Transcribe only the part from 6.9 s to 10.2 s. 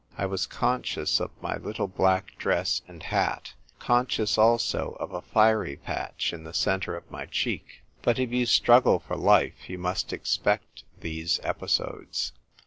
of my cheek; but if you struggle for life you must